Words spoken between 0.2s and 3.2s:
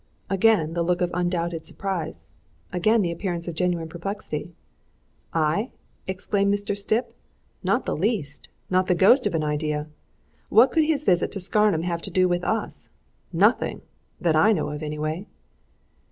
Again the look of undoubted surprise; again the